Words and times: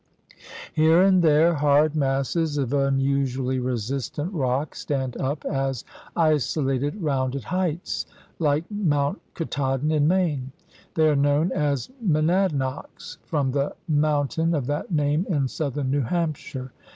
Here 0.73 1.03
and 1.03 1.21
there 1.21 1.53
hard 1.53 1.95
masses 1.95 2.57
of 2.57 2.73
unusually 2.73 3.59
resistant 3.59 4.33
rock 4.33 4.73
stand 4.73 5.15
up 5.17 5.45
as 5.45 5.85
isolated 6.15 7.03
rounded 7.03 7.43
heights, 7.43 8.07
like 8.39 8.63
Mount 8.71 9.21
Katahdin 9.35 9.91
in 9.91 10.07
Maine. 10.07 10.53
They 10.95 11.07
are 11.07 11.15
known 11.15 11.51
as 11.51 11.91
"monadnocks" 12.03 13.17
from 13.27 13.51
the 13.51 13.75
moun 13.87 14.27
tain 14.27 14.55
of 14.55 14.65
that 14.65 14.91
name 14.91 15.27
in 15.29 15.47
southern 15.47 15.91
New 15.91 16.01
Hampshire. 16.01 16.71